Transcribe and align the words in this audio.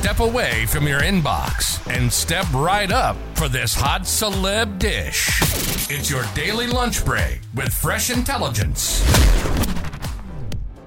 Step 0.00 0.20
away 0.20 0.64
from 0.64 0.88
your 0.88 1.02
inbox 1.02 1.86
and 1.94 2.10
step 2.10 2.46
right 2.54 2.90
up 2.90 3.18
for 3.34 3.50
this 3.50 3.74
hot 3.74 4.00
celeb 4.04 4.78
dish. 4.78 5.28
It's 5.90 6.10
your 6.10 6.24
daily 6.34 6.66
lunch 6.66 7.04
break 7.04 7.40
with 7.54 7.70
fresh 7.70 8.08
intelligence. 8.08 9.04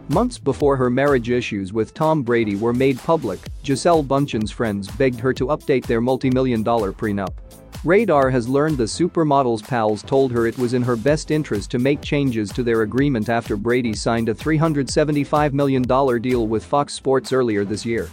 Months 0.09 0.39
before 0.39 0.75
her 0.77 0.89
marriage 0.89 1.29
issues 1.29 1.71
with 1.71 1.93
Tom 1.93 2.23
Brady 2.23 2.55
were 2.55 2.73
made 2.73 2.97
public, 2.97 3.39
Gisele 3.61 4.03
Bündchen's 4.03 4.49
friends 4.49 4.87
begged 4.87 5.19
her 5.19 5.31
to 5.31 5.45
update 5.45 5.85
their 5.85 6.01
multi-million 6.01 6.63
dollar 6.63 6.91
prenup. 6.91 7.35
Radar 7.83 8.31
has 8.31 8.49
learned 8.49 8.79
the 8.79 8.85
supermodel's 8.85 9.61
pals 9.61 10.01
told 10.01 10.31
her 10.31 10.47
it 10.47 10.57
was 10.57 10.73
in 10.73 10.81
her 10.81 10.95
best 10.95 11.29
interest 11.29 11.69
to 11.69 11.77
make 11.77 12.01
changes 12.01 12.49
to 12.49 12.63
their 12.63 12.81
agreement 12.81 13.29
after 13.29 13.57
Brady 13.57 13.93
signed 13.93 14.29
a 14.29 14.33
$375 14.33 15.53
million 15.53 15.83
deal 16.19 16.47
with 16.47 16.65
Fox 16.65 16.95
Sports 16.95 17.31
earlier 17.31 17.63
this 17.63 17.85
year. 17.85 18.09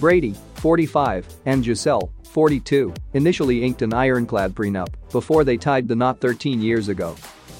Brady, 0.00 0.34
45, 0.56 1.26
and 1.46 1.62
Gisele, 1.62 2.12
42, 2.24 2.92
initially 3.12 3.62
inked 3.62 3.82
an 3.82 3.94
ironclad 3.94 4.54
prenup 4.54 4.88
before 5.12 5.44
they 5.44 5.56
tied 5.56 5.86
the 5.86 5.94
knot 5.94 6.20
13 6.20 6.60
years 6.60 6.88
ago. 6.88 7.14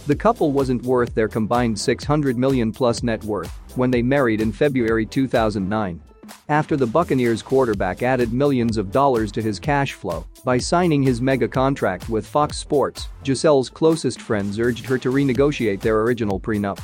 The 0.07 0.17
couple 0.17 0.53
wasn't 0.53 0.83
worth 0.83 1.15
their 1.15 1.29
combined 1.29 1.79
600 1.79 2.37
million 2.37 2.73
plus 2.73 3.03
net 3.03 3.23
worth 3.25 3.51
when 3.77 3.91
they 3.91 4.03
married 4.03 4.41
in 4.41 4.53
February 4.53 5.07
2009. 5.07 6.01
After 6.49 6.77
the 6.77 6.87
Buccaneers 6.87 7.43
quarterback 7.43 8.03
added 8.03 8.33
millions 8.33 8.77
of 8.77 8.91
dollars 8.91 9.31
to 9.33 9.43
his 9.43 9.59
cash 9.59 9.93
flow 9.93 10.27
by 10.45 10.59
signing 10.59 11.03
his 11.03 11.21
mega 11.21 11.49
contract 11.49 12.09
with 12.09 12.27
Fox 12.27 12.57
Sports, 12.57 13.09
Gisele's 13.23 13.71
closest 13.71 14.21
friends 14.21 14.59
urged 14.59 14.85
her 14.87 14.99
to 14.99 15.11
renegotiate 15.11 15.81
their 15.81 16.01
original 16.03 16.41
prenup. 16.41 16.81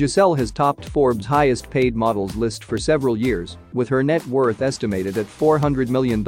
Gisele 0.00 0.34
has 0.36 0.50
topped 0.50 0.86
Forbes' 0.86 1.26
highest 1.26 1.68
paid 1.68 1.94
models 1.94 2.34
list 2.34 2.64
for 2.64 2.78
several 2.78 3.18
years, 3.18 3.58
with 3.74 3.86
her 3.90 4.02
net 4.02 4.26
worth 4.28 4.62
estimated 4.62 5.18
at 5.18 5.26
$400 5.26 5.90
million. 5.90 6.24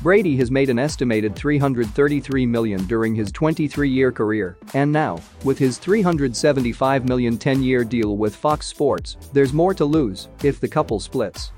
Brady 0.00 0.38
has 0.38 0.50
made 0.50 0.70
an 0.70 0.78
estimated 0.78 1.36
333 1.36 2.46
million 2.46 2.82
during 2.86 3.14
his 3.14 3.30
23-year 3.30 4.10
career, 4.10 4.56
and 4.72 4.90
now, 4.90 5.20
with 5.44 5.58
his 5.58 5.78
$375 5.78 7.06
million 7.06 7.36
10-year 7.36 7.84
deal 7.84 8.16
with 8.16 8.34
Fox 8.34 8.66
Sports, 8.66 9.18
there's 9.34 9.52
more 9.52 9.74
to 9.74 9.84
lose 9.84 10.28
if 10.42 10.58
the 10.58 10.68
couple 10.68 10.98
splits. 10.98 11.52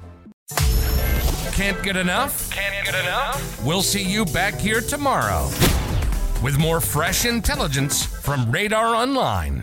Can't 1.53 1.81
get 1.85 1.97
enough? 1.97 2.51
Can't 2.51 2.85
get 2.85 2.97
enough? 3.05 3.65
We'll 3.65 3.83
see 3.83 4.03
you 4.03 4.25
back 4.25 4.55
here 4.55 4.81
tomorrow 4.81 5.49
with 6.43 6.59
more 6.59 6.81
fresh 6.81 7.25
intelligence 7.25 8.05
from 8.05 8.51
Radar 8.51 8.97
Online. 8.97 9.63